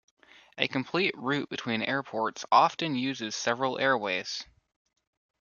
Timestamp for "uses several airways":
2.95-4.43